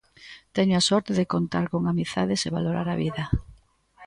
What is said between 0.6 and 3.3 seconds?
a sorte de contar con amizades e valorar a vida.